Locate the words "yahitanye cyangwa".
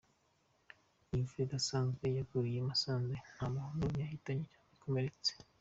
4.03-4.73